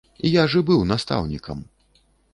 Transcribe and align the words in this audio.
Я 0.27 0.43
ж 0.53 0.61
і 0.63 0.65
быў 0.69 0.81
настаўнікам! 0.93 1.59